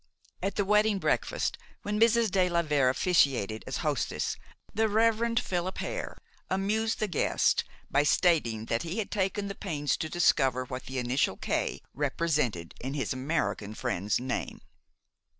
[0.41, 2.31] At the wedding breakfast, when Mrs.
[2.31, 4.35] de la Vere officiated as hostess,
[4.73, 5.37] the Rev.
[5.37, 6.17] Philip Hare
[6.49, 11.37] amused the guests by stating that he had taken pains to discover what the initial
[11.37, 14.61] "K" represented in his American friend's name.